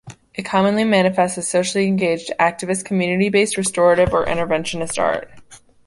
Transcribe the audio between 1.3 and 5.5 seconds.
as socially engaged, activist, community-based restorative or interventionist art.